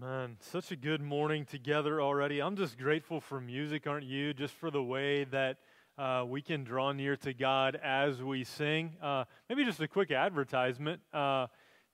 [0.00, 2.42] Man, such a good morning together already.
[2.42, 4.34] I'm just grateful for music, aren't you?
[4.34, 5.58] Just for the way that
[5.96, 8.96] uh, we can draw near to God as we sing.
[9.00, 11.46] Uh, maybe just a quick advertisement uh,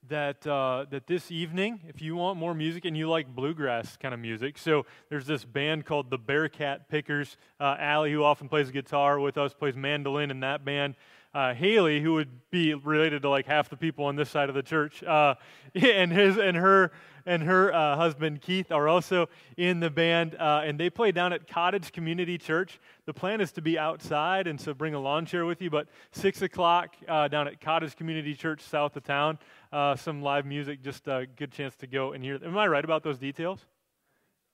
[0.07, 4.15] that uh, that this evening, if you want more music and you like bluegrass kind
[4.15, 7.37] of music, so there's this band called the Bearcat Pickers.
[7.59, 10.95] Uh, Allie, who often plays guitar with us, plays mandolin in that band
[11.33, 14.55] uh, Haley, who would be related to like half the people on this side of
[14.55, 15.35] the church, uh,
[15.75, 16.91] and his and her
[17.25, 21.33] and her uh, husband Keith are also in the band, uh, and they play down
[21.33, 22.79] at Cottage Community Church.
[23.05, 25.69] The plan is to be outside, and so bring a lawn chair with you.
[25.69, 29.39] But six o'clock uh, down at Cottage Community Church, south of town,
[29.71, 30.83] uh, some live music.
[30.83, 32.39] Just a good chance to go and hear.
[32.43, 33.65] Am I right about those details?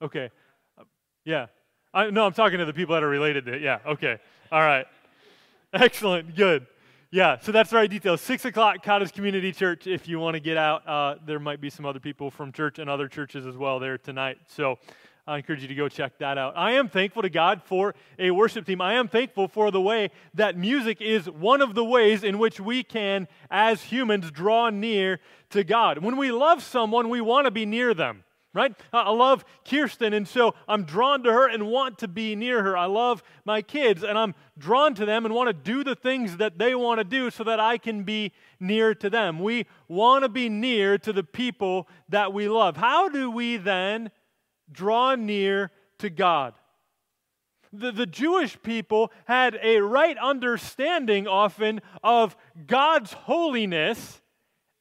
[0.01, 0.29] Okay,
[1.25, 1.47] yeah.
[1.93, 3.61] I, no, I'm talking to the people that are related to it.
[3.61, 3.79] Yeah.
[3.85, 4.17] Okay.
[4.51, 4.85] All right.
[5.73, 6.35] Excellent.
[6.35, 6.67] Good.
[7.09, 8.19] Yeah, so that's the right details.
[8.19, 9.87] Six o'clock, Cottage Community Church.
[9.87, 12.79] If you want to get out, uh, there might be some other people from church
[12.79, 14.39] and other churches as well there tonight.
[14.47, 14.77] So
[15.25, 16.57] I encourage you to go check that out.
[16.57, 18.81] I am thankful to God for a worship team.
[18.81, 22.59] I am thankful for the way that music is one of the ways in which
[22.59, 25.99] we can, as humans, draw near to God.
[25.99, 28.73] When we love someone, we want to be near them right?
[28.91, 32.75] I love Kirsten, and so I'm drawn to her and want to be near her.
[32.75, 36.37] I love my kids, and I'm drawn to them and want to do the things
[36.37, 39.39] that they want to do so that I can be near to them.
[39.39, 42.77] We want to be near to the people that we love.
[42.77, 44.11] How do we then
[44.71, 46.53] draw near to God?
[47.73, 54.21] The, the Jewish people had a right understanding often of God's holiness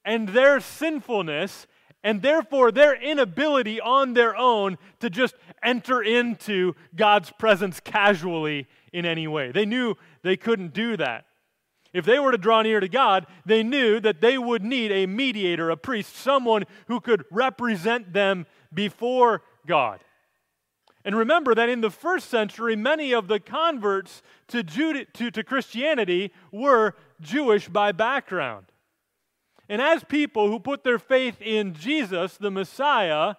[0.05, 1.67] and their sinfulness
[2.07, 9.05] and therefore their inability on their own to just enter into God's presence casually in
[9.05, 9.51] any way.
[9.51, 11.25] They knew they couldn't do that.
[11.93, 15.07] If they were to draw near to God, they knew that they would need a
[15.07, 19.99] mediator, a priest, someone who could represent them before God.
[21.05, 25.43] And remember that in the first century, many of the converts to, Jude, to, to
[25.43, 28.67] Christianity were Jewish by background.
[29.69, 33.35] And as people who put their faith in Jesus, the Messiah,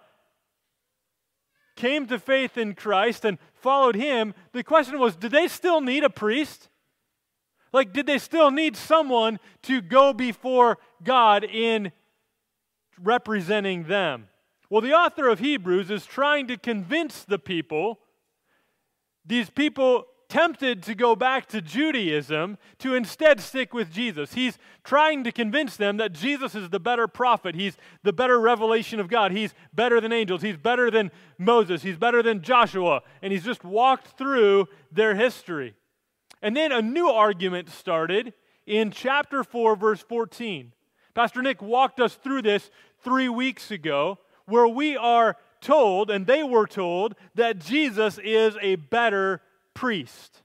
[1.76, 6.04] came to faith in Christ and followed him, the question was did they still need
[6.04, 6.68] a priest?
[7.72, 11.92] Like, did they still need someone to go before God in
[13.00, 14.28] representing them?
[14.70, 18.00] Well, the author of Hebrews is trying to convince the people,
[19.24, 24.34] these people tempted to go back to Judaism to instead stick with Jesus.
[24.34, 27.54] He's trying to convince them that Jesus is the better prophet.
[27.54, 29.32] He's the better revelation of God.
[29.32, 30.42] He's better than angels.
[30.42, 31.82] He's better than Moses.
[31.82, 33.02] He's better than Joshua.
[33.22, 35.74] And he's just walked through their history.
[36.42, 38.34] And then a new argument started
[38.66, 40.72] in chapter 4, verse 14.
[41.14, 42.70] Pastor Nick walked us through this
[43.02, 48.76] three weeks ago, where we are told, and they were told, that Jesus is a
[48.76, 49.40] better
[49.78, 50.42] priest.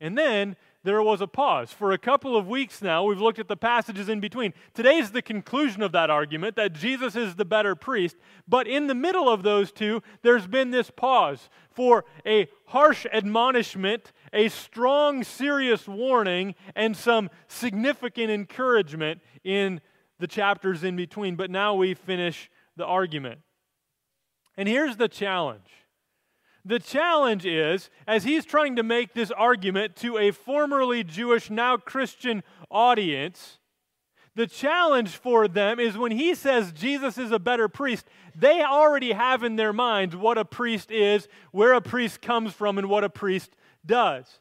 [0.00, 1.70] And then there was a pause.
[1.70, 4.54] For a couple of weeks now, we've looked at the passages in between.
[4.72, 8.16] Today's the conclusion of that argument that Jesus is the better priest.
[8.48, 14.12] But in the middle of those two, there's been this pause for a harsh admonishment,
[14.32, 19.82] a strong, serious warning, and some significant encouragement in
[20.18, 21.36] the chapters in between.
[21.36, 23.40] But now we finish the argument.
[24.56, 25.68] And here's the challenge
[26.64, 31.76] the challenge is, as he's trying to make this argument to a formerly Jewish, now
[31.76, 33.58] Christian audience,
[34.34, 39.12] the challenge for them is when he says Jesus is a better priest, they already
[39.12, 43.04] have in their minds what a priest is, where a priest comes from, and what
[43.04, 44.40] a priest does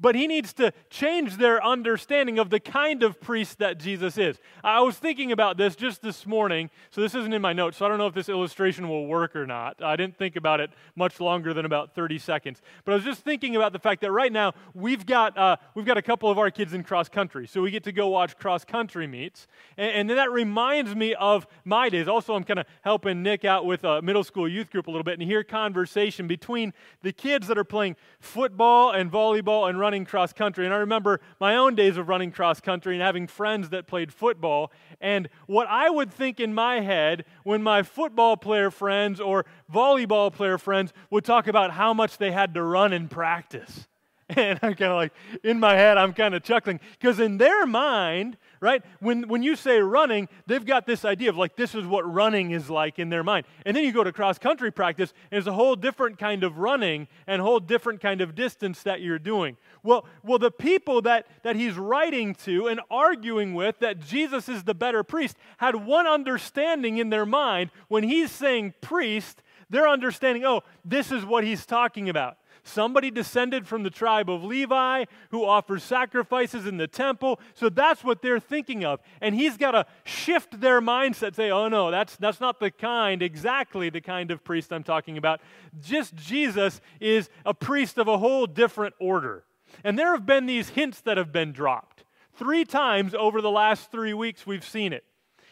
[0.00, 4.38] but he needs to change their understanding of the kind of priest that Jesus is.
[4.64, 7.86] I was thinking about this just this morning, so this isn't in my notes, so
[7.86, 9.82] I don't know if this illustration will work or not.
[9.82, 12.62] I didn't think about it much longer than about 30 seconds.
[12.84, 15.86] But I was just thinking about the fact that right now we've got, uh, we've
[15.86, 18.36] got a couple of our kids in cross country, so we get to go watch
[18.38, 19.46] cross country meets.
[19.76, 22.08] And, and then that reminds me of my days.
[22.08, 25.04] Also, I'm kind of helping Nick out with a middle school youth group a little
[25.04, 26.72] bit and hear conversation between
[27.02, 30.64] the kids that are playing football and volleyball and running running cross country.
[30.66, 34.12] And I remember my own days of running cross country and having friends that played
[34.12, 34.70] football.
[35.00, 40.32] And what I would think in my head when my football player friends or volleyball
[40.32, 43.88] player friends would talk about how much they had to run in practice
[44.36, 45.12] And I'm kind of like,
[45.42, 46.78] in my head, I'm kind of chuckling.
[46.98, 51.36] Because in their mind, right, when, when you say running, they've got this idea of
[51.36, 53.46] like, this is what running is like in their mind.
[53.66, 56.58] And then you go to cross country practice, and it's a whole different kind of
[56.58, 59.56] running and whole different kind of distance that you're doing.
[59.82, 64.62] Well, well the people that, that he's writing to and arguing with that Jesus is
[64.62, 67.70] the better priest had one understanding in their mind.
[67.88, 73.66] When he's saying priest, they're understanding, oh, this is what he's talking about somebody descended
[73.66, 77.40] from the tribe of Levi who offers sacrifices in the temple.
[77.54, 79.00] So that's what they're thinking of.
[79.20, 83.22] And he's got to shift their mindset, say, oh no, that's, that's not the kind,
[83.22, 85.40] exactly the kind of priest I'm talking about.
[85.80, 89.44] Just Jesus is a priest of a whole different order.
[89.84, 92.04] And there have been these hints that have been dropped.
[92.34, 95.04] Three times over the last three weeks, we've seen it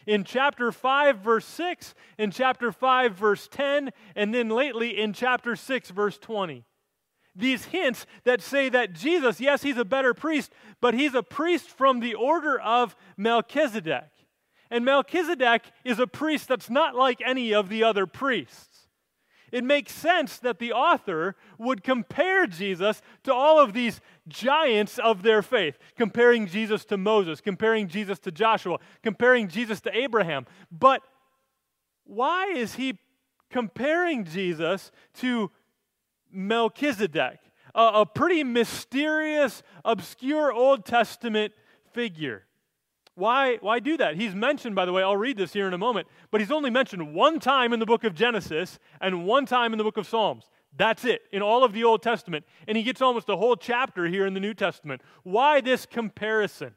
[0.09, 5.55] in chapter 5, verse 6, in chapter 5, verse 10, and then lately in chapter
[5.55, 6.65] 6, verse 20
[7.39, 10.51] these hints that say that Jesus, yes, he's a better priest,
[10.81, 14.09] but he's a priest from the order of Melchizedek.
[14.71, 18.87] And Melchizedek is a priest that's not like any of the other priests.
[19.51, 25.23] It makes sense that the author would compare Jesus to all of these giants of
[25.23, 30.45] their faith, comparing Jesus to Moses, comparing Jesus to Joshua, comparing Jesus to Abraham.
[30.71, 31.01] But
[32.03, 32.99] why is he
[33.49, 35.49] comparing Jesus to
[36.31, 37.39] Melchizedek,
[37.73, 41.53] a, a pretty mysterious, obscure Old Testament
[41.93, 42.43] figure.
[43.15, 44.15] Why, why do that?
[44.15, 46.69] He's mentioned, by the way, I'll read this here in a moment, but he's only
[46.69, 50.07] mentioned one time in the book of Genesis and one time in the book of
[50.07, 50.45] Psalms.
[50.77, 52.45] That's it in all of the Old Testament.
[52.67, 55.01] And he gets almost a whole chapter here in the New Testament.
[55.23, 56.75] Why this comparison?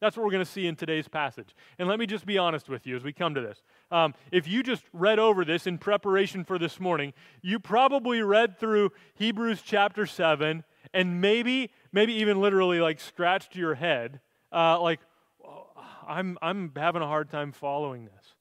[0.00, 1.54] That's what we're going to see in today's passage.
[1.78, 3.62] And let me just be honest with you as we come to this.
[3.90, 8.58] Um, if you just read over this in preparation for this morning, you probably read
[8.58, 14.20] through Hebrews chapter 7 and maybe, maybe even literally like scratched your head,
[14.52, 15.00] uh, like,
[15.46, 15.66] oh,
[16.06, 18.34] I'm, I'm having a hard time following this.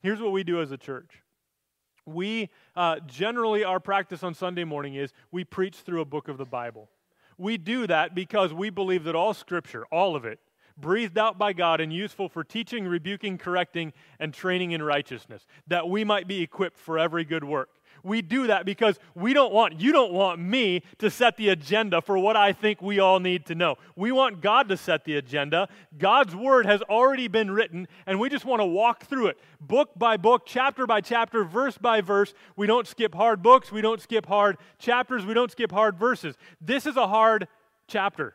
[0.00, 1.22] Here's what we do as a church.
[2.06, 6.38] We uh, generally, our practice on Sunday morning is we preach through a book of
[6.38, 6.88] the Bible.
[7.36, 10.40] We do that because we believe that all scripture, all of it,
[10.76, 15.88] breathed out by God and useful for teaching, rebuking, correcting, and training in righteousness, that
[15.88, 17.68] we might be equipped for every good work.
[18.04, 22.00] We do that because we don't want, you don't want me to set the agenda
[22.00, 23.76] for what I think we all need to know.
[23.94, 25.68] We want God to set the agenda.
[25.96, 29.90] God's word has already been written, and we just want to walk through it, book
[29.96, 32.34] by book, chapter by chapter, verse by verse.
[32.56, 36.34] We don't skip hard books, we don't skip hard chapters, we don't skip hard verses.
[36.60, 37.46] This is a hard
[37.86, 38.34] chapter.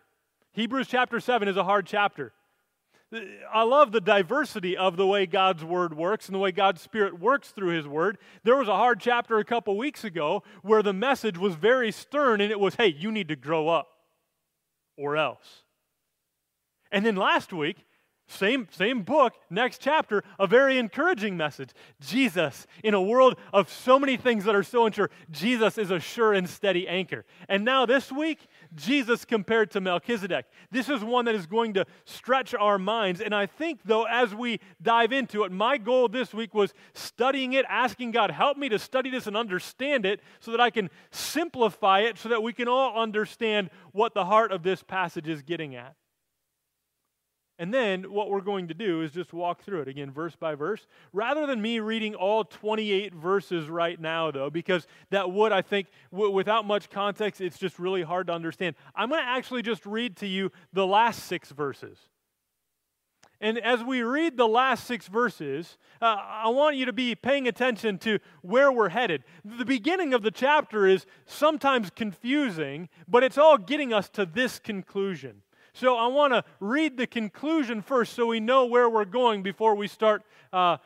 [0.57, 2.33] Hebrews chapter 7 is a hard chapter.
[3.53, 7.19] I love the diversity of the way God's word works and the way God's spirit
[7.19, 8.17] works through his word.
[8.43, 12.41] There was a hard chapter a couple weeks ago where the message was very stern
[12.41, 13.87] and it was, hey, you need to grow up
[14.97, 15.61] or else.
[16.91, 17.85] And then last week,
[18.29, 21.69] same, same book, next chapter, a very encouraging message.
[22.01, 25.99] Jesus, in a world of so many things that are so unsure, Jesus is a
[25.99, 27.25] sure and steady anchor.
[27.47, 30.45] And now this week, Jesus compared to Melchizedek.
[30.71, 33.21] This is one that is going to stretch our minds.
[33.21, 37.53] And I think, though, as we dive into it, my goal this week was studying
[37.53, 40.89] it, asking God, help me to study this and understand it so that I can
[41.11, 45.41] simplify it so that we can all understand what the heart of this passage is
[45.41, 45.95] getting at.
[47.59, 50.53] And then what we're going to do is just walk through it again, verse by
[50.53, 55.63] verse, rather than me reading all 28 verses right now, though, because that would, I
[55.63, 58.75] think, w- without much context, it's just really hard to understand.
[58.95, 61.97] I'm going to actually just read to you the last six verses.
[63.39, 67.47] And as we read the last six verses, uh, I want you to be paying
[67.47, 69.23] attention to where we're headed.
[69.45, 74.57] The beginning of the chapter is sometimes confusing, but it's all getting us to this
[74.57, 75.43] conclusion.
[75.77, 79.75] So I want to read the conclusion first so we know where we're going before
[79.75, 80.77] we start uh,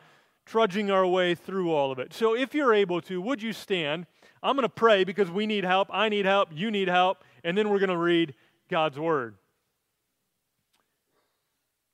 [0.44, 2.12] trudging our way through all of it.
[2.12, 4.04] So if you're able to, would you stand?
[4.42, 5.88] I'm going to pray because we need help.
[5.90, 6.50] I need help.
[6.52, 7.24] You need help.
[7.42, 8.34] And then we're going to read
[8.68, 9.36] God's word.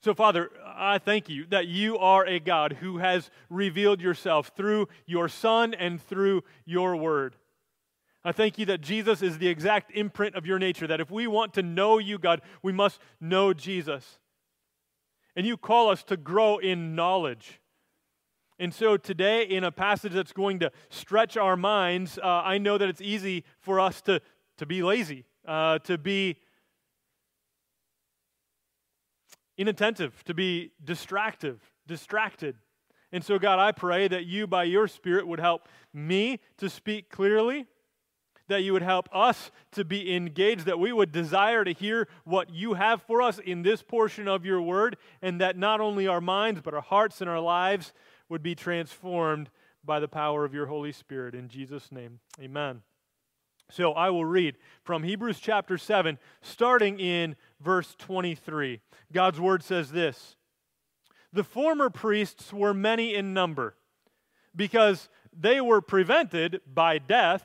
[0.03, 4.89] So, Father, I thank you that you are a God who has revealed yourself through
[5.07, 7.37] your Son and through your word.
[8.25, 11.27] I thank you that Jesus is the exact imprint of your nature, that if we
[11.27, 14.19] want to know you, God, we must know Jesus.
[15.37, 17.61] And you call us to grow in knowledge.
[18.59, 22.77] And so today, in a passage that's going to stretch our minds, uh, I know
[22.77, 24.21] that it's easy for us to,
[24.57, 26.39] to be lazy, uh, to be
[29.57, 32.57] inattentive, to be distractive, distracted.
[33.13, 37.11] And so, God, I pray that you, by your Spirit, would help me to speak
[37.11, 37.69] clearly
[38.49, 42.51] that you would help us to be engaged, that we would desire to hear what
[42.51, 46.21] you have for us in this portion of your word, and that not only our
[46.21, 47.93] minds, but our hearts and our lives
[48.29, 49.51] would be transformed
[49.85, 51.35] by the power of your Holy Spirit.
[51.35, 52.83] In Jesus' name, amen.
[53.71, 58.81] So I will read from Hebrews chapter 7, starting in verse 23.
[59.13, 60.37] God's word says this
[61.33, 63.77] The former priests were many in number
[64.57, 67.45] because they were prevented by death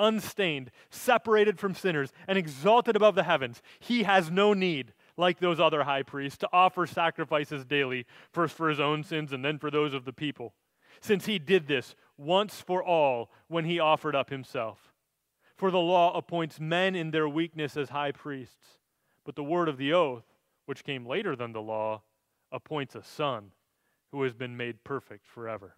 [0.00, 3.60] unstained, separated from sinners, and exalted above the heavens.
[3.78, 8.68] He has no need, like those other high priests, to offer sacrifices daily, first for
[8.68, 10.54] his own sins and then for those of the people,
[11.00, 14.92] since he did this once for all when he offered up himself.
[15.56, 18.78] For the law appoints men in their weakness as high priests,
[19.24, 20.24] but the word of the oath,
[20.66, 22.02] which came later than the law,
[22.50, 23.52] appoints a son
[24.12, 25.76] who has been made perfect forever.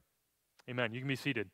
[0.70, 0.94] Amen.
[0.94, 1.50] You can be seated.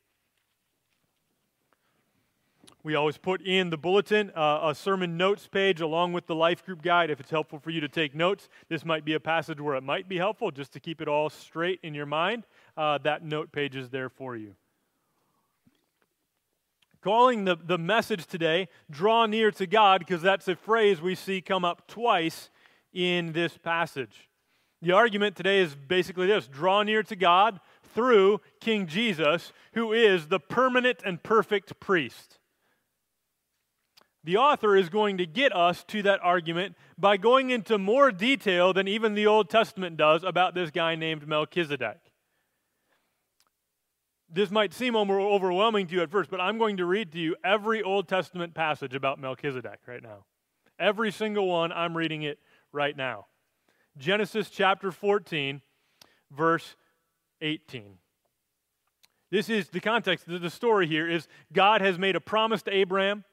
[2.88, 6.64] We always put in the bulletin uh, a sermon notes page along with the life
[6.64, 8.48] group guide if it's helpful for you to take notes.
[8.70, 11.28] This might be a passage where it might be helpful just to keep it all
[11.28, 12.46] straight in your mind.
[12.78, 14.54] Uh, that note page is there for you
[17.02, 21.42] calling the, the message today draw near to god because that's a phrase we see
[21.42, 22.48] come up twice
[22.94, 24.30] in this passage
[24.80, 27.60] the argument today is basically this draw near to god
[27.94, 32.37] through king jesus who is the permanent and perfect priest
[34.24, 38.72] the author is going to get us to that argument by going into more detail
[38.72, 41.98] than even the old testament does about this guy named melchizedek
[44.30, 47.34] this might seem overwhelming to you at first, but I'm going to read to you
[47.42, 50.24] every Old Testament passage about Melchizedek right now.
[50.78, 52.38] Every single one, I'm reading it
[52.72, 53.26] right now.
[53.96, 55.62] Genesis chapter 14,
[56.30, 56.76] verse
[57.40, 57.94] 18.
[59.30, 60.26] This is the context.
[60.28, 63.24] The story here is God has made a promise to Abraham.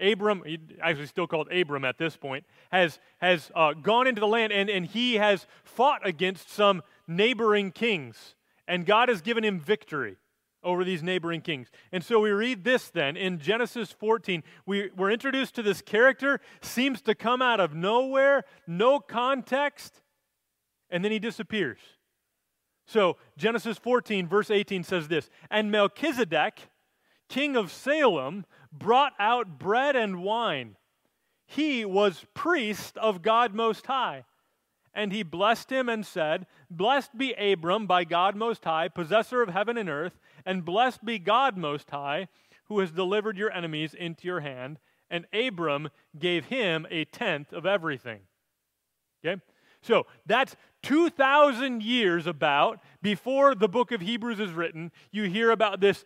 [0.00, 0.42] Abram,
[0.82, 4.68] actually still called Abram at this point, has, has uh, gone into the land and,
[4.68, 8.34] and he has fought against some neighboring kings.
[8.66, 10.16] And God has given him victory
[10.62, 11.68] over these neighboring kings.
[11.92, 14.42] And so we read this then in Genesis 14.
[14.66, 20.00] We, we're introduced to this character, seems to come out of nowhere, no context,
[20.90, 21.78] and then he disappears.
[22.86, 26.68] So Genesis 14, verse 18 says this And Melchizedek,
[27.28, 28.44] king of Salem,
[28.78, 30.76] brought out bread and wine.
[31.46, 34.24] He was priest of God Most High.
[34.94, 39.48] And he blessed him and said, Blessed be Abram by God Most High, possessor of
[39.48, 42.28] heaven and earth, and blessed be God Most High,
[42.66, 44.78] who has delivered your enemies into your hand.
[45.10, 48.20] And Abram gave him a tenth of everything.
[49.24, 49.40] Okay?
[49.82, 54.92] So that's 2,000 years about before the book of Hebrews is written.
[55.10, 56.04] You hear about this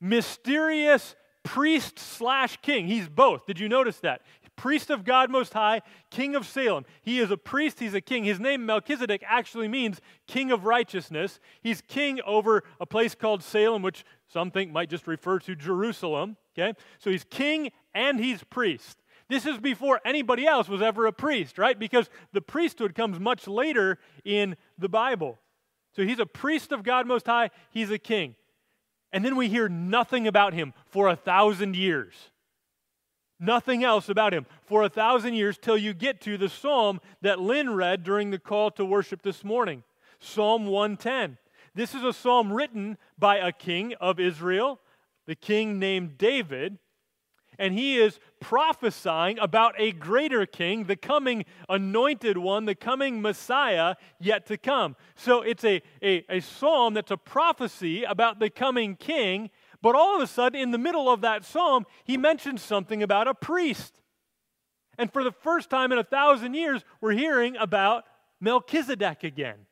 [0.00, 2.86] mysterious priest slash king.
[2.86, 3.46] He's both.
[3.46, 4.22] Did you notice that?
[4.60, 5.80] priest of God Most High,
[6.10, 6.84] king of Salem.
[7.00, 8.24] He is a priest, he's a king.
[8.24, 11.40] His name, Melchizedek, actually means king of righteousness.
[11.62, 16.36] He's king over a place called Salem, which some think might just refer to Jerusalem.
[16.54, 16.74] Okay?
[16.98, 18.98] So he's king and he's priest.
[19.30, 21.78] This is before anybody else was ever a priest, right?
[21.78, 25.38] Because the priesthood comes much later in the Bible.
[25.96, 28.34] So he's a priest of God Most High, he's a king.
[29.12, 32.30] And then we hear nothing about him for a thousand years
[33.40, 37.40] nothing else about him for a thousand years till you get to the psalm that
[37.40, 39.82] Lynn read during the call to worship this morning
[40.22, 41.38] Psalm 110.
[41.74, 44.78] This is a psalm written by a king of Israel,
[45.26, 46.78] the king named David,
[47.60, 53.94] and he is prophesying about a greater king, the coming anointed one, the coming Messiah
[54.18, 54.96] yet to come.
[55.14, 59.50] So it's a, a, a psalm that's a prophecy about the coming king
[59.82, 63.28] but all of a sudden, in the middle of that psalm, he mentions something about
[63.28, 64.00] a priest.
[64.98, 68.04] And for the first time in a thousand years, we're hearing about
[68.40, 69.66] Melchizedek again.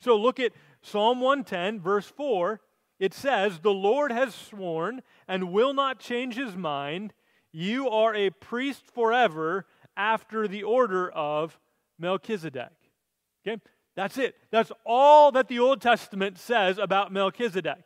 [0.00, 2.60] So look at Psalm 110, verse 4.
[2.98, 7.12] It says, The Lord has sworn and will not change his mind.
[7.56, 9.64] You are a priest forever
[9.96, 11.56] after the order of
[12.00, 12.72] Melchizedek.
[13.46, 13.62] Okay?
[13.94, 14.34] That's it.
[14.50, 17.84] That's all that the Old Testament says about Melchizedek.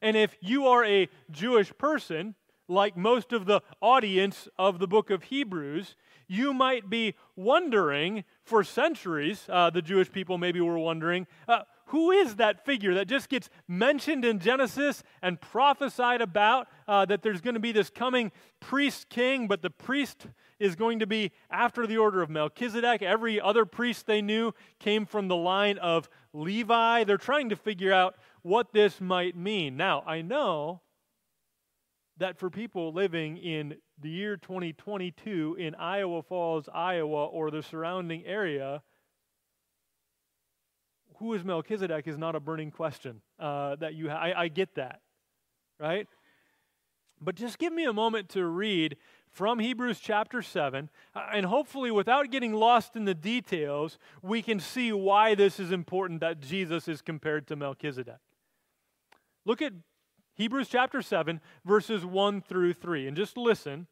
[0.00, 2.36] And if you are a Jewish person,
[2.68, 5.96] like most of the audience of the book of Hebrews,
[6.28, 12.10] you might be wondering for centuries, uh, the Jewish people maybe were wondering, uh, who
[12.10, 17.42] is that figure that just gets mentioned in Genesis and prophesied about uh, that there's
[17.42, 20.26] going to be this coming priest king, but the priest
[20.58, 23.02] is going to be after the order of Melchizedek.
[23.02, 27.04] Every other priest they knew came from the line of Levi.
[27.04, 29.76] They're trying to figure out what this might mean.
[29.76, 30.80] Now, I know
[32.16, 38.24] that for people living in the year 2022 in Iowa Falls, Iowa, or the surrounding
[38.24, 38.82] area,
[41.18, 44.08] who is Melchizedek is not a burning question uh, that you.
[44.08, 45.00] Ha- I, I get that,
[45.78, 46.08] right?
[47.20, 48.96] But just give me a moment to read
[49.30, 54.58] from Hebrews chapter 7, uh, and hopefully, without getting lost in the details, we can
[54.58, 58.18] see why this is important that Jesus is compared to Melchizedek.
[59.44, 59.72] Look at
[60.34, 63.86] Hebrews chapter 7, verses 1 through 3, and just listen.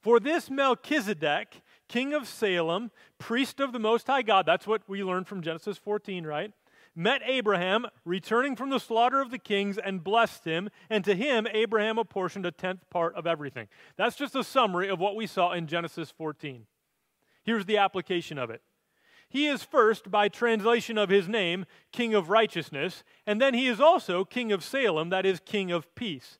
[0.00, 5.02] For this Melchizedek, king of Salem, priest of the Most High God, that's what we
[5.02, 6.52] learned from Genesis 14, right?
[6.96, 11.48] Met Abraham, returning from the slaughter of the kings, and blessed him, and to him
[11.52, 13.68] Abraham apportioned a tenth part of everything.
[13.96, 16.66] That's just a summary of what we saw in Genesis 14.
[17.42, 18.62] Here's the application of it.
[19.28, 23.80] He is first, by translation of his name, King of Righteousness, and then he is
[23.80, 26.38] also King of Salem, that is, King of Peace.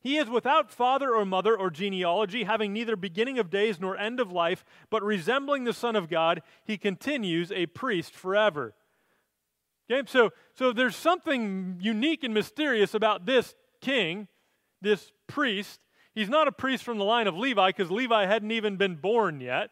[0.00, 4.20] He is without father or mother or genealogy, having neither beginning of days nor end
[4.20, 8.74] of life, but resembling the Son of God, he continues a priest forever.
[9.90, 14.26] Okay, so, so there's something unique and mysterious about this king,
[14.82, 15.80] this priest.
[16.14, 19.40] He's not a priest from the line of Levi because Levi hadn't even been born
[19.40, 19.70] yet,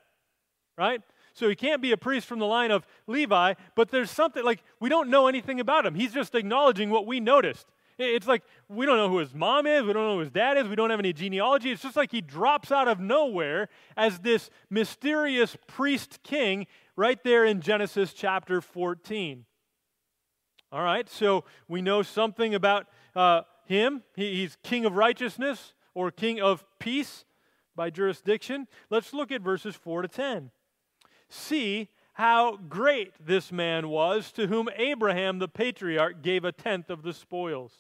[0.79, 1.01] right?
[1.33, 4.63] So he can't be a priest from the line of Levi, but there's something like
[4.79, 5.95] we don't know anything about him.
[5.95, 7.67] He's just acknowledging what we noticed.
[7.99, 10.57] It's like we don't know who his mom is, we don't know who his dad
[10.59, 11.73] is, we don't have any genealogy.
[11.73, 16.67] It's just like he drops out of nowhere as this mysterious priest king
[16.97, 19.45] right there in Genesis chapter 14.
[20.75, 24.03] All right, so we know something about uh, him.
[24.17, 27.25] He, he's king of righteousness or king of peace
[27.77, 28.67] by jurisdiction.
[28.91, 30.51] Let's look at verses 4 to 10.
[31.29, 37.05] See how great this man was, to whom Abraham the patriarch gave a tenth of
[37.05, 37.73] the spoils.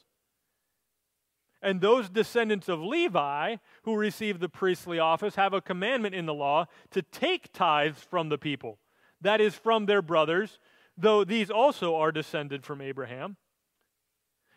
[1.60, 6.35] And those descendants of Levi who receive the priestly office have a commandment in the
[6.35, 8.78] law to take tithes from the people,
[9.20, 10.61] that is, from their brothers,
[10.96, 13.37] though these also are descended from Abraham.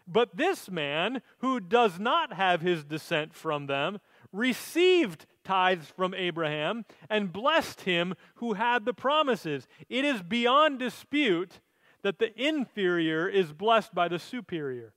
[0.08, 4.00] But this man, who does not have his descent from them,
[4.32, 9.68] received tithes from Abraham and blessed him who had the promises.
[9.90, 11.60] It is beyond dispute
[12.04, 14.94] that the inferior is blessed by the superior.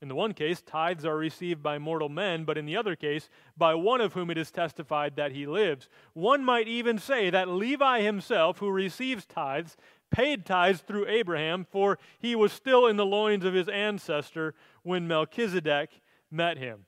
[0.00, 3.28] In the one case, tithes are received by mortal men, but in the other case,
[3.56, 5.88] by one of whom it is testified that he lives.
[6.12, 9.76] One might even say that Levi himself, who receives tithes,
[10.10, 15.08] paid tithes through Abraham, for he was still in the loins of his ancestor when
[15.08, 15.90] Melchizedek
[16.30, 16.86] met him.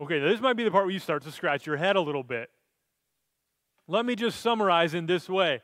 [0.00, 2.22] Okay, this might be the part where you start to scratch your head a little
[2.22, 2.50] bit.
[3.86, 5.60] Let me just summarize in this way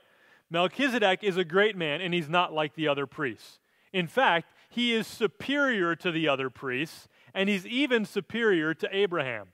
[0.50, 3.60] Melchizedek is a great man, and he's not like the other priests.
[3.92, 9.48] In fact, he is superior to the other priests, and he's even superior to Abraham,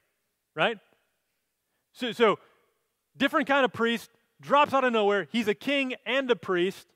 [0.55, 0.79] right?
[1.93, 2.39] So, so
[3.17, 5.29] different kind of priest, drops out of nowhere.
[5.31, 6.89] He's a king and a priest,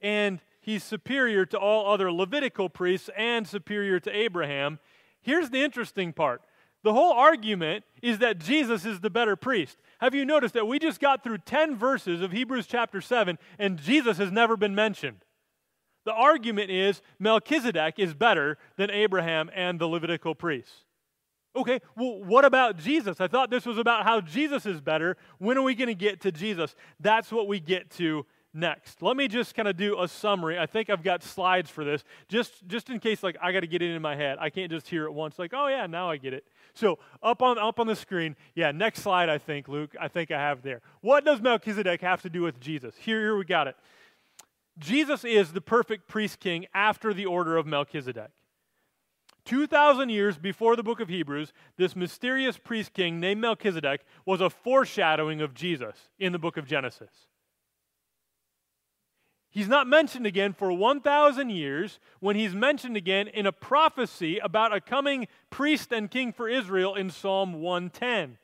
[0.00, 4.78] and he's superior to all other Levitical priests and superior to Abraham.
[5.20, 6.42] Here's the interesting part
[6.84, 9.78] the whole argument is that Jesus is the better priest.
[10.00, 13.78] Have you noticed that we just got through 10 verses of Hebrews chapter 7 and
[13.78, 15.24] Jesus has never been mentioned?
[16.04, 20.84] The argument is Melchizedek is better than Abraham and the Levitical priests.
[21.58, 23.20] Okay, well, what about Jesus?
[23.20, 25.16] I thought this was about how Jesus is better.
[25.38, 26.76] When are we going to get to Jesus?
[27.00, 29.02] That's what we get to next.
[29.02, 30.56] Let me just kind of do a summary.
[30.56, 33.66] I think I've got slides for this, just just in case like I got to
[33.66, 34.38] get it in my head.
[34.40, 35.36] I can't just hear it once.
[35.36, 36.44] Like, oh yeah, now I get it.
[36.74, 38.70] So up on up on the screen, yeah.
[38.70, 39.96] Next slide, I think, Luke.
[40.00, 40.80] I think I have there.
[41.00, 42.94] What does Melchizedek have to do with Jesus?
[42.96, 43.76] Here, here we got it.
[44.78, 48.30] Jesus is the perfect priest king after the order of Melchizedek.
[49.48, 54.50] 2,000 years before the book of Hebrews, this mysterious priest king named Melchizedek was a
[54.50, 57.28] foreshadowing of Jesus in the book of Genesis.
[59.48, 64.76] He's not mentioned again for 1,000 years when he's mentioned again in a prophecy about
[64.76, 68.36] a coming priest and king for Israel in Psalm 110.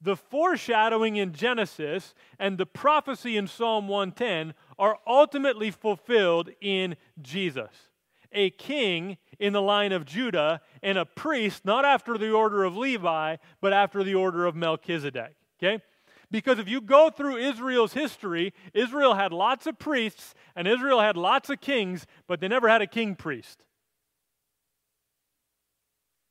[0.00, 7.89] The foreshadowing in Genesis and the prophecy in Psalm 110 are ultimately fulfilled in Jesus.
[8.32, 12.76] A king in the line of Judah and a priest, not after the order of
[12.76, 15.34] Levi, but after the order of Melchizedek.
[15.58, 15.82] Okay?
[16.30, 21.16] Because if you go through Israel's history, Israel had lots of priests and Israel had
[21.16, 23.64] lots of kings, but they never had a king priest.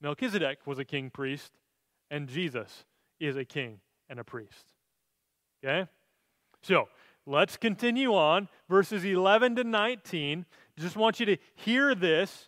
[0.01, 1.51] Melchizedek was a king priest,
[2.09, 2.85] and Jesus
[3.19, 4.73] is a king and a priest.
[5.63, 5.89] Okay?
[6.61, 6.87] So,
[7.25, 8.47] let's continue on.
[8.69, 10.45] Verses 11 to 19.
[10.79, 12.47] Just want you to hear this.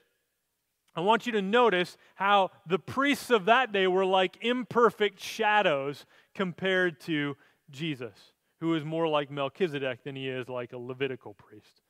[0.96, 6.06] I want you to notice how the priests of that day were like imperfect shadows
[6.34, 7.36] compared to
[7.70, 8.18] Jesus,
[8.60, 11.82] who is more like Melchizedek than he is like a Levitical priest.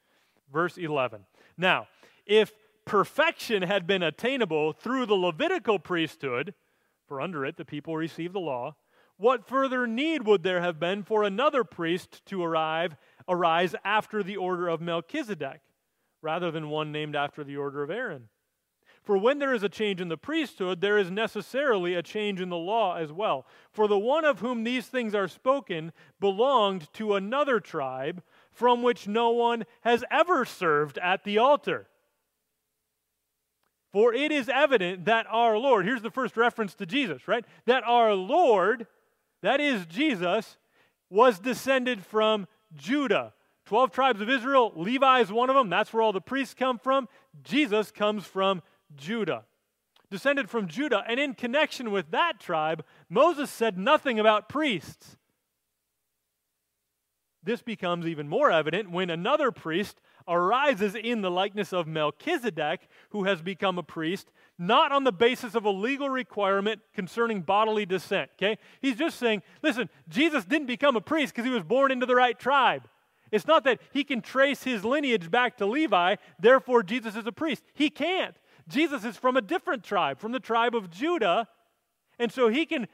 [0.51, 1.25] Verse 11.
[1.57, 1.87] Now,
[2.25, 2.51] if
[2.85, 6.53] perfection had been attainable through the Levitical priesthood,
[7.07, 8.75] for under it the people received the law,
[9.17, 12.95] what further need would there have been for another priest to arrive,
[13.27, 15.61] arise after the order of Melchizedek,
[16.21, 18.29] rather than one named after the order of Aaron?
[19.03, 22.49] For when there is a change in the priesthood, there is necessarily a change in
[22.49, 23.47] the law as well.
[23.71, 29.07] For the one of whom these things are spoken belonged to another tribe from which
[29.07, 31.87] no one has ever served at the altar.
[33.91, 37.43] For it is evident that our Lord, here's the first reference to Jesus, right?
[37.65, 38.87] That our Lord,
[39.41, 40.57] that is Jesus,
[41.09, 43.33] was descended from Judah.
[43.71, 45.69] 12 tribes of Israel, Levi is one of them.
[45.69, 47.07] That's where all the priests come from.
[47.41, 48.61] Jesus comes from
[48.97, 49.45] Judah.
[50.09, 51.05] Descended from Judah.
[51.07, 55.15] And in connection with that tribe, Moses said nothing about priests.
[57.41, 63.23] This becomes even more evident when another priest arises in the likeness of Melchizedek, who
[63.23, 68.31] has become a priest, not on the basis of a legal requirement concerning bodily descent.
[68.35, 68.57] Okay?
[68.81, 72.17] He's just saying, listen, Jesus didn't become a priest because he was born into the
[72.17, 72.89] right tribe.
[73.31, 77.31] It's not that he can trace his lineage back to Levi, therefore Jesus is a
[77.31, 77.63] priest.
[77.73, 78.35] He can't.
[78.67, 81.47] Jesus is from a different tribe, from the tribe of Judah.
[82.19, 82.87] And so he can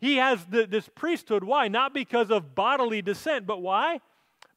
[0.00, 1.44] he has the, this priesthood.
[1.44, 1.68] Why?
[1.68, 4.00] Not because of bodily descent, but why?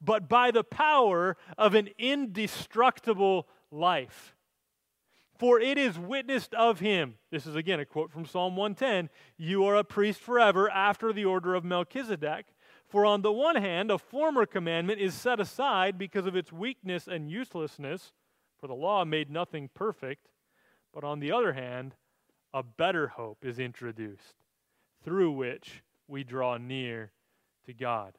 [0.02, 4.36] But by the power of an indestructible life.
[5.38, 7.16] For it is witnessed of him.
[7.30, 11.26] This is again a quote from Psalm 110 You are a priest forever after the
[11.26, 12.46] order of Melchizedek.
[12.94, 17.08] For on the one hand, a former commandment is set aside because of its weakness
[17.08, 18.14] and uselessness,
[18.60, 20.28] for the law made nothing perfect.
[20.94, 21.96] But on the other hand,
[22.54, 24.36] a better hope is introduced
[25.04, 27.12] through which we draw near
[27.66, 28.14] to God.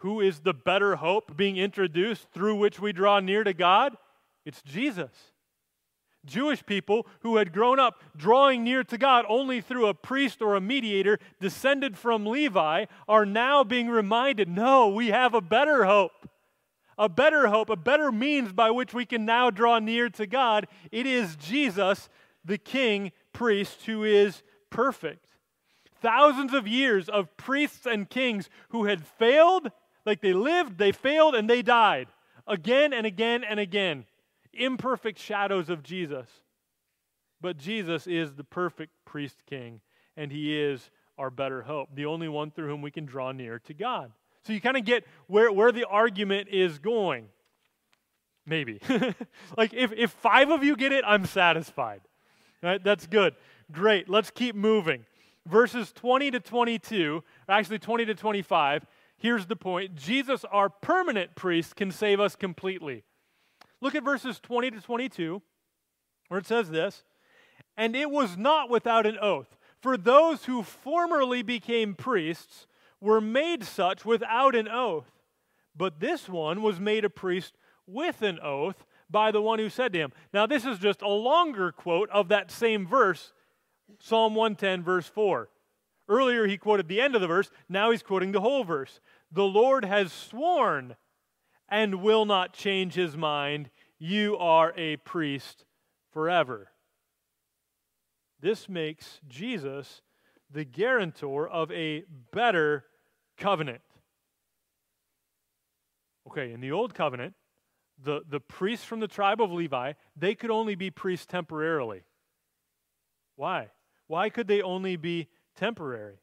[0.00, 3.96] Who is the better hope being introduced through which we draw near to God?
[4.44, 5.32] It's Jesus.
[6.26, 10.54] Jewish people who had grown up drawing near to God only through a priest or
[10.54, 16.28] a mediator descended from Levi are now being reminded no, we have a better hope
[17.00, 20.68] a better hope, a better means by which we can now draw near to God.
[20.92, 22.10] It is Jesus,
[22.44, 25.24] the King priest, who is perfect.
[26.02, 29.70] Thousands of years of priests and kings who had failed,
[30.04, 32.08] like they lived, they failed, and they died
[32.46, 34.04] again and again and again.
[34.52, 36.28] Imperfect shadows of Jesus.
[37.40, 39.80] But Jesus is the perfect priest king,
[40.16, 43.58] and he is our better hope, the only one through whom we can draw near
[43.60, 44.12] to God.
[44.44, 47.28] So you kind of get where, where the argument is going.
[48.46, 48.80] Maybe.
[49.56, 52.00] like if, if five of you get it, I'm satisfied.
[52.62, 52.82] Right?
[52.82, 53.34] That's good.
[53.70, 54.08] Great.
[54.08, 55.04] Let's keep moving.
[55.46, 58.86] Verses 20 to 22, actually 20 to 25,
[59.16, 63.04] here's the point Jesus, our permanent priest, can save us completely.
[63.80, 65.42] Look at verses 20 to 22,
[66.28, 67.04] where it says this
[67.76, 69.56] And it was not without an oath.
[69.80, 72.66] For those who formerly became priests
[73.00, 75.10] were made such without an oath.
[75.74, 79.92] But this one was made a priest with an oath by the one who said
[79.92, 80.12] to him.
[80.32, 83.32] Now, this is just a longer quote of that same verse,
[83.98, 85.48] Psalm 110, verse 4.
[86.08, 87.50] Earlier, he quoted the end of the verse.
[87.68, 89.00] Now he's quoting the whole verse.
[89.32, 90.96] The Lord has sworn
[91.70, 93.70] and will not change his mind.
[93.98, 95.64] You are a priest
[96.12, 96.70] forever.
[98.40, 100.02] This makes Jesus
[100.50, 102.84] the guarantor of a better
[103.36, 103.82] covenant.
[106.26, 107.34] Okay, in the old covenant,
[108.02, 112.02] the, the priests from the tribe of Levi, they could only be priests temporarily.
[113.36, 113.68] Why?
[114.06, 116.18] Why could they only be temporary?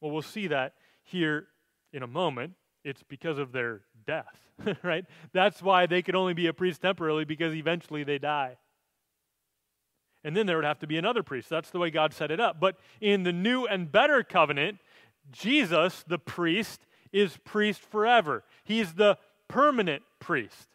[0.00, 1.48] Well, we'll see that here
[1.92, 2.54] in a moment.
[2.84, 4.40] It's because of their death,
[4.82, 5.04] right?
[5.32, 8.56] That's why they could only be a priest temporarily because eventually they die.
[10.24, 11.48] And then there would have to be another priest.
[11.48, 12.60] That's the way God set it up.
[12.60, 14.78] But in the new and better covenant,
[15.32, 18.44] Jesus, the priest, is priest forever.
[18.64, 20.68] He's the permanent priest.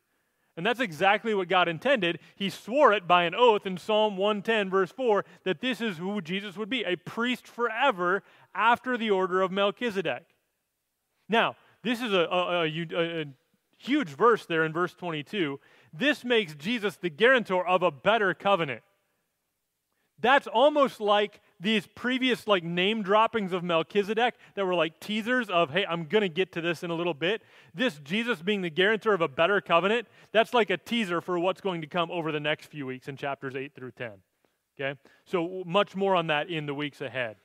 [0.57, 2.19] And that's exactly what God intended.
[2.35, 6.19] He swore it by an oath in Psalm 110, verse 4, that this is who
[6.19, 8.23] Jesus would be a priest forever
[8.55, 10.25] after the order of Melchizedek.
[11.29, 13.25] Now, this is a, a, a, a
[13.77, 15.59] huge verse there in verse 22.
[15.93, 18.81] This makes Jesus the guarantor of a better covenant.
[20.19, 25.69] That's almost like these previous like name droppings of Melchizedek that were like teasers of,
[25.69, 27.43] hey, I'm going to get to this in a little bit.
[27.73, 31.61] This Jesus being the guarantor of a better covenant, that's like a teaser for what's
[31.61, 34.11] going to come over the next few weeks in chapters 8 through 10.
[34.79, 34.99] Okay?
[35.25, 37.37] So much more on that in the weeks ahead.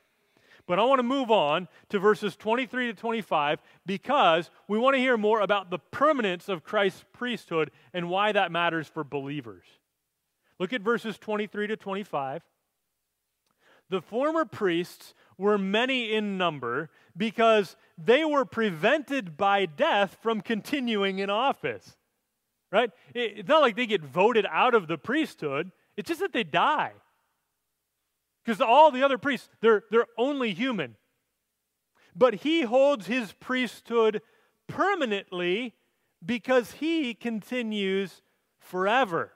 [0.65, 4.99] But I want to move on to verses 23 to 25 because we want to
[4.99, 9.65] hear more about the permanence of Christ's priesthood and why that matters for believers.
[10.59, 12.43] Look at verses 23 to 25.
[13.89, 21.19] The former priests were many in number because they were prevented by death from continuing
[21.19, 21.97] in office.
[22.71, 22.89] Right?
[23.13, 26.93] It's not like they get voted out of the priesthood, it's just that they die.
[28.43, 30.95] Because all the other priests, they're, they're only human.
[32.15, 34.21] But he holds his priesthood
[34.67, 35.73] permanently
[36.25, 38.21] because he continues
[38.59, 39.33] forever.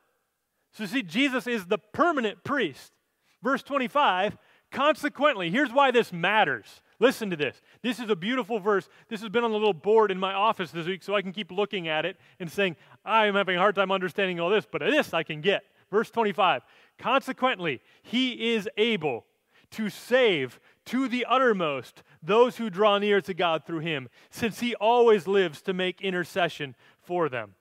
[0.72, 2.94] So, see, Jesus is the permanent priest.
[3.42, 4.38] Verse 25,
[4.72, 6.82] consequently, here's why this matters.
[7.00, 7.62] Listen to this.
[7.84, 8.90] This is a beautiful verse.
[9.08, 11.32] This has been on the little board in my office this week, so I can
[11.32, 14.66] keep looking at it and saying, I am having a hard time understanding all this,
[14.70, 15.64] but this I can get.
[15.92, 16.64] Verse 25
[16.98, 19.26] Consequently, he is able
[19.72, 24.74] to save to the uttermost those who draw near to God through him, since he
[24.76, 27.56] always lives to make intercession for them.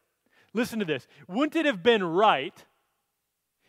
[0.54, 1.06] Listen to this.
[1.28, 2.64] Wouldn't it have been right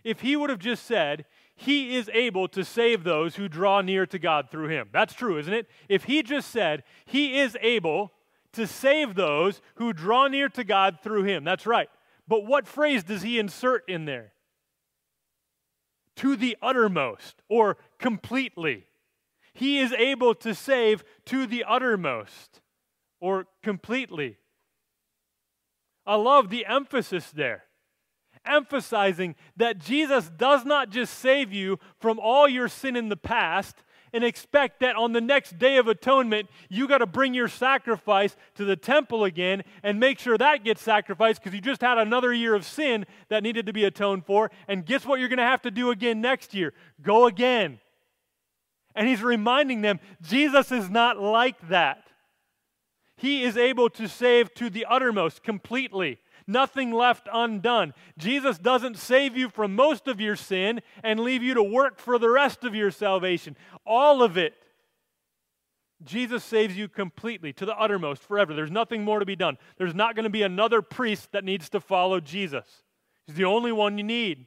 [0.04, 1.26] if he would have just said,
[1.56, 4.90] He is able to save those who draw near to God through him?
[4.94, 5.68] That's true, isn't it?
[5.90, 8.14] If he just said, He is able
[8.54, 11.90] to save those who draw near to God through him, that's right.
[12.28, 14.34] But what phrase does he insert in there?
[16.18, 18.86] To the uttermost or completely.
[19.54, 22.62] He is able to save to the uttermost
[23.20, 24.38] or completely.
[26.06, 27.64] I love the emphasis there,
[28.46, 33.84] emphasizing that Jesus does not just save you from all your sin in the past,
[34.18, 38.36] and expect that on the next day of atonement, you got to bring your sacrifice
[38.56, 42.34] to the temple again and make sure that gets sacrificed because you just had another
[42.34, 44.50] year of sin that needed to be atoned for.
[44.68, 46.74] And guess what you're going to have to do again next year?
[47.00, 47.80] Go again.
[48.96, 52.02] And he's reminding them Jesus is not like that.
[53.18, 56.18] He is able to save to the uttermost completely
[56.48, 57.94] nothing left undone.
[58.18, 62.18] Jesus doesn't save you from most of your sin and leave you to work for
[62.18, 63.56] the rest of your salvation.
[63.86, 64.54] All of it.
[66.04, 68.54] Jesus saves you completely, to the uttermost, forever.
[68.54, 69.58] There's nothing more to be done.
[69.78, 72.84] There's not going to be another priest that needs to follow Jesus.
[73.26, 74.46] He's the only one you need.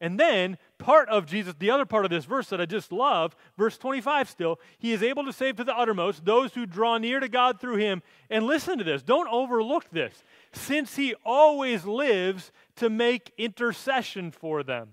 [0.00, 3.34] And then, part of Jesus, the other part of this verse that I just love,
[3.56, 7.20] verse 25 still, he is able to save to the uttermost those who draw near
[7.20, 8.02] to God through him.
[8.28, 14.62] And listen to this, don't overlook this, since he always lives to make intercession for
[14.62, 14.90] them.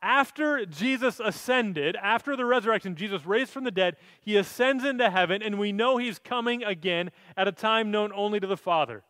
[0.00, 5.42] After Jesus ascended, after the resurrection, Jesus raised from the dead, he ascends into heaven,
[5.42, 9.04] and we know he's coming again at a time known only to the Father.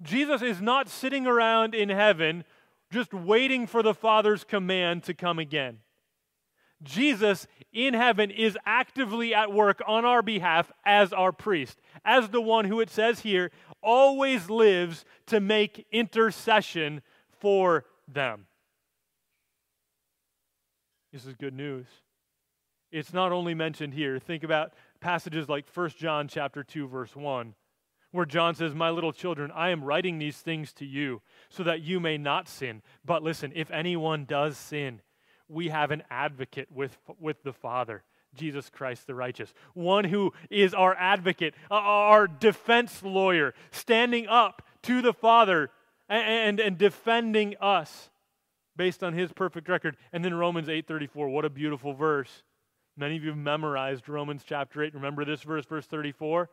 [0.00, 2.44] Jesus is not sitting around in heaven
[2.92, 5.78] just waiting for the Father's command to come again.
[6.82, 12.40] Jesus in heaven is actively at work on our behalf as our priest, as the
[12.40, 13.50] one who it says here
[13.82, 17.02] always lives to make intercession
[17.40, 18.46] for them.
[21.12, 21.86] This is good news.
[22.90, 24.18] It's not only mentioned here.
[24.18, 27.54] Think about passages like 1 John chapter 2 verse 1
[28.12, 31.82] where John says, My little children, I am writing these things to you so that
[31.82, 32.82] you may not sin.
[33.04, 35.00] But listen, if anyone does sin,
[35.48, 38.04] we have an advocate with, with the Father.
[38.34, 45.02] Jesus Christ the righteous, one who is our advocate, our defense lawyer, standing up to
[45.02, 45.70] the Father
[46.08, 48.08] and, and, and defending us
[48.76, 49.96] based on his perfect record.
[50.12, 52.42] And then Romans 8:34, what a beautiful verse.
[52.96, 54.94] Many of you have memorized Romans chapter 8.
[54.94, 56.50] Remember this verse, verse 34?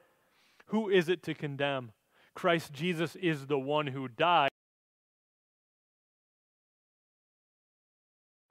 [0.69, 1.91] Who is it to condemn?
[2.34, 4.49] Christ Jesus is the one who died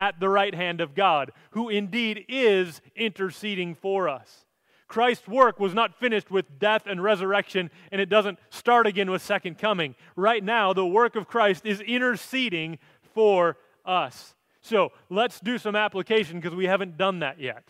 [0.00, 4.44] at the right hand of God, who indeed is interceding for us.
[4.86, 9.20] Christ's work was not finished with death and resurrection, and it doesn't start again with
[9.20, 9.94] second coming.
[10.16, 12.78] Right now, the work of Christ is interceding
[13.14, 14.34] for us.
[14.62, 17.64] So let's do some application because we haven't done that yet.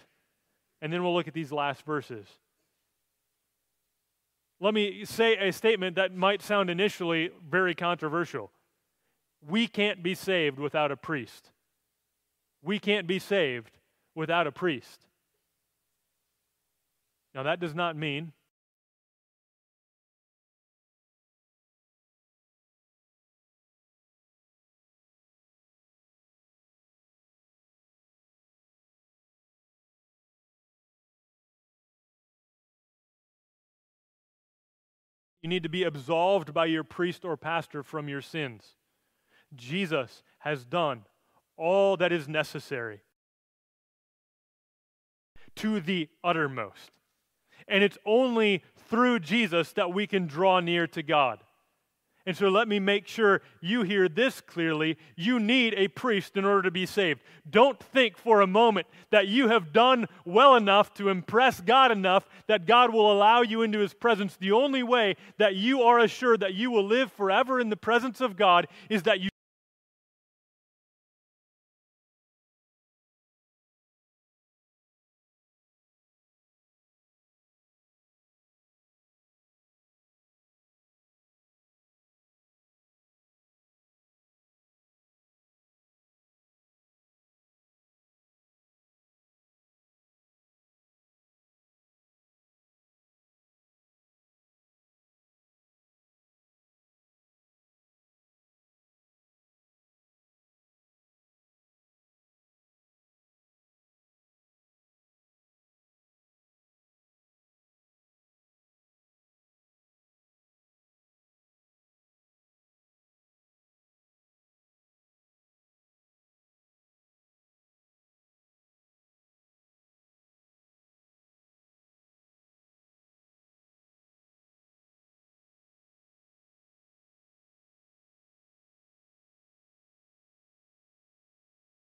[0.81, 2.27] And then we'll look at these last verses.
[4.61, 8.51] Let me say a statement that might sound initially very controversial.
[9.47, 11.51] We can't be saved without a priest.
[12.63, 13.79] We can't be saved
[14.15, 15.07] without a priest.
[17.35, 18.33] Now, that does not mean
[35.43, 38.75] You need to be absolved by your priest or pastor from your sins.
[39.55, 41.05] Jesus has done
[41.57, 43.01] all that is necessary
[45.57, 46.93] to the uttermost.
[47.67, 51.43] And it's only through Jesus that we can draw near to God.
[52.29, 54.99] And so let me make sure you hear this clearly.
[55.17, 57.23] You need a priest in order to be saved.
[57.49, 62.29] Don't think for a moment that you have done well enough to impress God enough
[62.47, 64.37] that God will allow you into his presence.
[64.37, 68.21] The only way that you are assured that you will live forever in the presence
[68.21, 69.28] of God is that you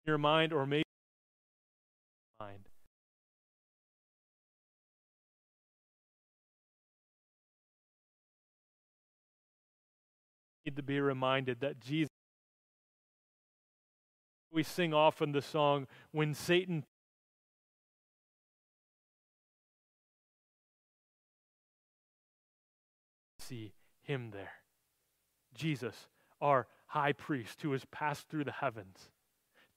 [0.06, 0.84] your mind or maybe
[2.40, 2.68] mind.
[10.66, 12.10] Need to be reminded that Jesus.
[14.52, 16.86] We sing often the song, When Satan
[23.40, 24.54] see him there.
[25.54, 26.08] Jesus,
[26.42, 29.10] our high priest who has passed through the heavens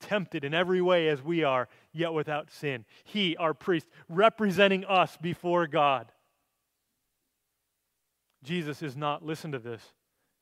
[0.01, 2.85] tempted in every way as we are, yet without sin.
[3.05, 6.13] He, our priest, representing us before God.
[8.43, 9.83] Jesus is not, listen to this,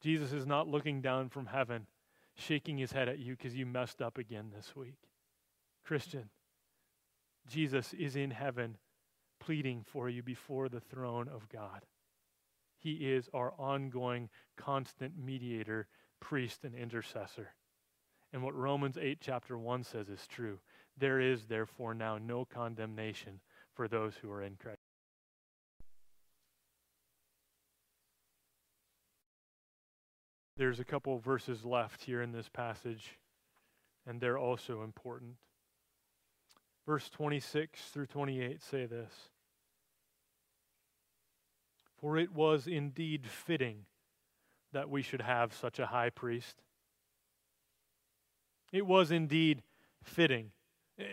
[0.03, 1.87] Jesus is not looking down from heaven,
[2.35, 4.99] shaking his head at you because you messed up again this week.
[5.85, 6.29] Christian,
[7.49, 8.77] Jesus is in heaven
[9.41, 11.85] pleading for you before the throne of God.
[12.79, 15.89] He is our ongoing, constant mediator,
[16.21, 17.55] priest, and intercessor.
[18.33, 20.59] And what Romans 8, chapter 1 says is true.
[20.99, 23.41] There is, therefore, now no condemnation
[23.75, 24.79] for those who are in Christ.
[30.57, 33.19] There's a couple verses left here in this passage,
[34.07, 35.35] and they're also important.
[36.87, 39.13] Verse 26 through 28 say this
[42.01, 43.85] For it was indeed fitting
[44.73, 46.63] that we should have such a high priest
[48.73, 49.63] it was indeed
[50.03, 50.51] fitting,
[50.99, 51.05] eh,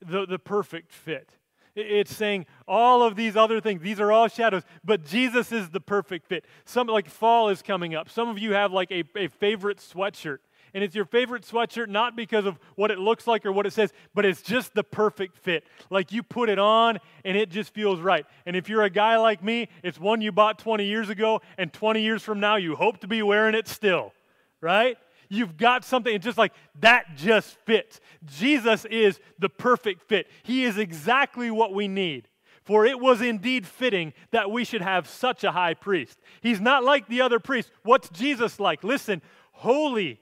[0.00, 1.36] the, the perfect fit.
[1.74, 5.80] It's saying all of these other things, these are all shadows, but Jesus is the
[5.80, 6.44] perfect fit.
[6.64, 8.08] Some like fall is coming up.
[8.10, 10.38] Some of you have like a, a favorite sweatshirt.
[10.74, 13.72] And it's your favorite sweatshirt not because of what it looks like or what it
[13.72, 15.64] says, but it's just the perfect fit.
[15.88, 18.26] Like you put it on and it just feels right.
[18.44, 21.72] And if you're a guy like me, it's one you bought 20 years ago, and
[21.72, 24.12] 20 years from now, you hope to be wearing it still,
[24.60, 24.98] right?
[25.28, 28.00] You've got something, and just like that just fits.
[28.24, 30.28] Jesus is the perfect fit.
[30.42, 32.28] He is exactly what we need.
[32.64, 36.18] For it was indeed fitting that we should have such a high priest.
[36.42, 37.70] He's not like the other priests.
[37.82, 38.84] What's Jesus like?
[38.84, 40.20] Listen, holy,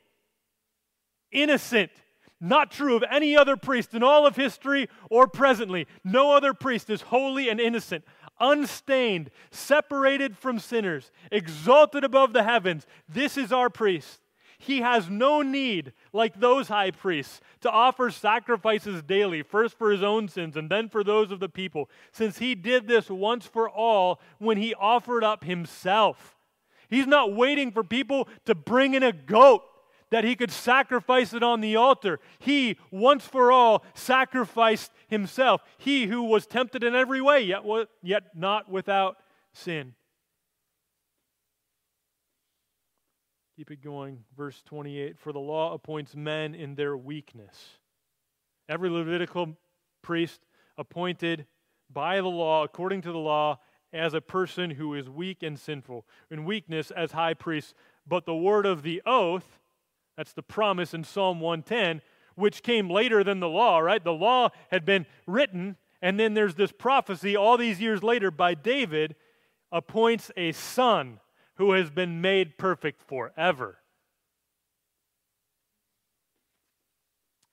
[1.32, 1.90] innocent,
[2.40, 5.88] not true of any other priest in all of history or presently.
[6.04, 8.04] No other priest is holy and innocent,
[8.38, 12.86] unstained, separated from sinners, exalted above the heavens.
[13.08, 14.20] This is our priest.
[14.58, 20.02] He has no need, like those high priests, to offer sacrifices daily, first for his
[20.02, 23.68] own sins and then for those of the people, since he did this once for
[23.68, 26.36] all when he offered up himself.
[26.88, 29.62] He's not waiting for people to bring in a goat
[30.10, 32.20] that he could sacrifice it on the altar.
[32.38, 35.62] He, once for all, sacrificed himself.
[35.78, 37.62] He who was tempted in every way, yet,
[38.02, 39.16] yet not without
[39.52, 39.94] sin.
[43.56, 44.18] Keep it going.
[44.36, 47.78] Verse 28 For the law appoints men in their weakness.
[48.68, 49.56] Every Levitical
[50.02, 50.42] priest
[50.76, 51.46] appointed
[51.90, 53.58] by the law, according to the law,
[53.94, 57.72] as a person who is weak and sinful, in weakness as high priest.
[58.06, 59.58] But the word of the oath,
[60.18, 62.02] that's the promise in Psalm 110,
[62.34, 64.04] which came later than the law, right?
[64.04, 68.52] The law had been written, and then there's this prophecy all these years later by
[68.52, 69.14] David
[69.72, 71.20] appoints a son
[71.56, 73.78] who has been made perfect forever.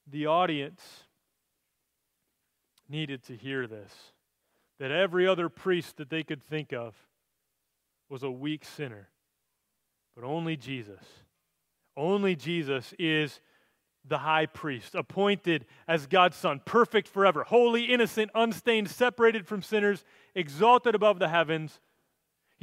[0.10, 0.82] The audience
[2.88, 3.92] needed to hear this
[4.80, 6.94] that every other priest that they could think of
[8.10, 9.08] was a weak sinner,
[10.16, 11.02] but only Jesus.
[11.96, 13.40] Only Jesus is
[14.04, 20.04] the high priest, appointed as God's son, perfect forever, holy, innocent, unstained, separated from sinners,
[20.36, 21.80] exalted above the heavens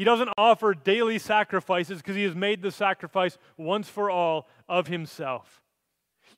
[0.01, 4.87] he doesn't offer daily sacrifices because he has made the sacrifice once for all of
[4.87, 5.61] himself.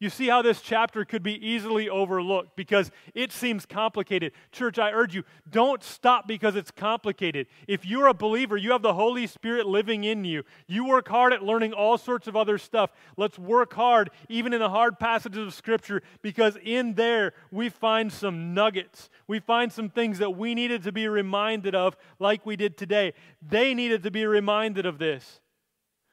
[0.03, 4.33] You see how this chapter could be easily overlooked because it seems complicated.
[4.51, 7.47] Church, I urge you, don't stop because it's complicated.
[7.69, 10.43] If you're a believer, you have the Holy Spirit living in you.
[10.67, 12.91] You work hard at learning all sorts of other stuff.
[13.17, 18.13] Let's work hard, even in the hard passages of Scripture, because in there we find
[18.13, 19.09] some nuggets.
[19.29, 23.13] We find some things that we needed to be reminded of, like we did today.
[23.41, 25.39] They needed to be reminded of this.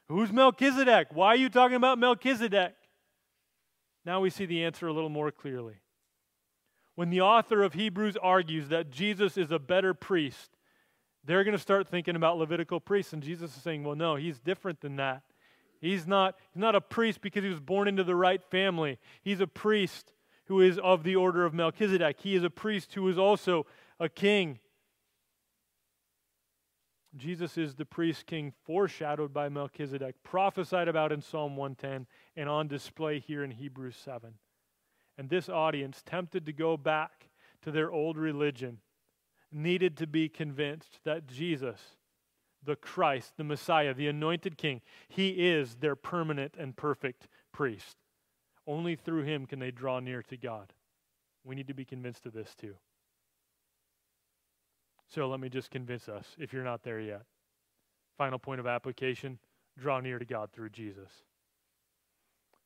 [0.06, 1.08] Who's Melchizedek?
[1.10, 2.74] Why are you talking about Melchizedek?
[4.04, 5.80] Now we see the answer a little more clearly.
[6.94, 10.50] When the author of Hebrews argues that Jesus is a better priest,
[11.24, 13.12] they're going to start thinking about Levitical priests.
[13.12, 15.22] And Jesus is saying, well, no, he's different than that.
[15.80, 18.98] He's not, he's not a priest because he was born into the right family.
[19.22, 20.12] He's a priest
[20.46, 22.20] who is of the order of Melchizedek.
[22.20, 23.66] He is a priest who is also
[23.98, 24.58] a king.
[27.16, 32.06] Jesus is the priest king foreshadowed by Melchizedek, prophesied about in Psalm 110,
[32.36, 34.34] and on display here in Hebrews 7.
[35.18, 37.28] And this audience, tempted to go back
[37.62, 38.78] to their old religion,
[39.52, 41.80] needed to be convinced that Jesus,
[42.64, 47.96] the Christ, the Messiah, the anointed king, he is their permanent and perfect priest.
[48.66, 50.72] Only through him can they draw near to God.
[51.42, 52.76] We need to be convinced of this too.
[55.10, 57.22] So let me just convince us if you're not there yet.
[58.16, 59.38] Final point of application
[59.78, 61.10] draw near to God through Jesus.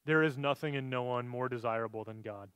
[0.05, 2.51] There is nothing and no one more desirable than God.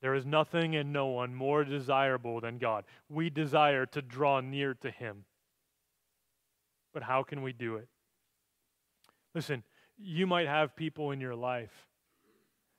[0.00, 2.84] There is nothing and no one more desirable than God.
[3.08, 5.24] We desire to draw near to Him.
[6.94, 7.88] But how can we do it?
[9.34, 9.62] Listen,
[9.98, 11.88] you might have people in your life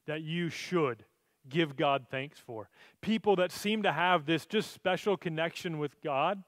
[0.08, 1.04] that you should
[1.50, 2.70] give God thanks for.
[3.02, 6.44] People that seem to have this just special connection with God,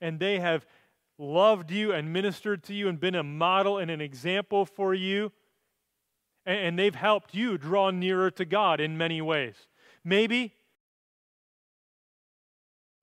[0.00, 0.66] and they have
[1.18, 5.32] loved you and ministered to you and been a model and an example for you,
[6.44, 9.66] and, they've helped you draw nearer to God in many ways.
[10.04, 10.54] Maybe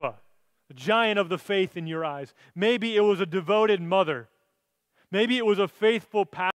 [0.01, 2.33] a giant of the faith in your eyes.
[2.55, 4.29] Maybe it was a devoted mother.
[5.11, 6.52] Maybe it was a faithful pastor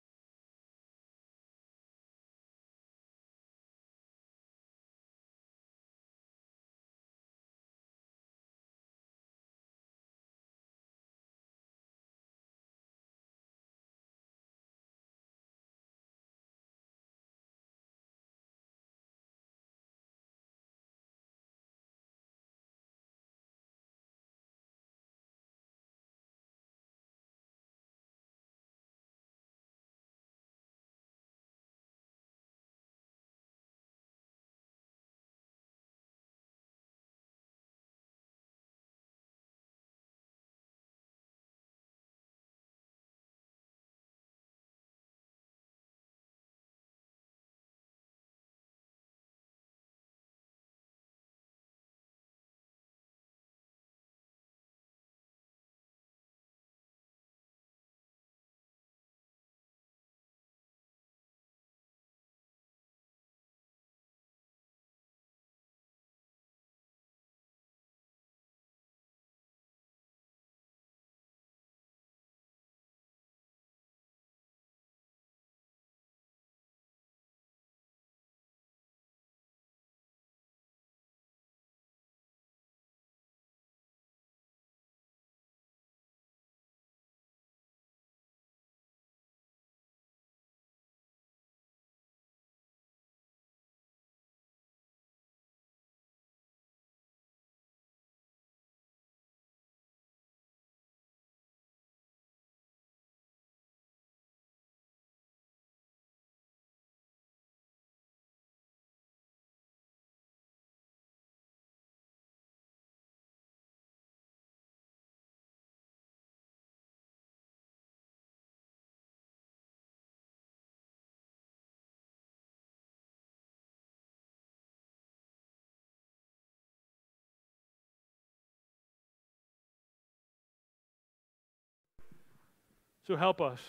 [133.05, 133.59] So help us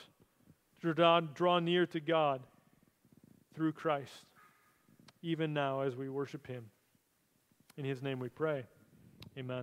[0.83, 2.43] to draw, draw near to God
[3.55, 4.25] through Christ,
[5.23, 6.65] even now as we worship Him.
[7.77, 8.65] In His name we pray.
[9.37, 9.57] Amen.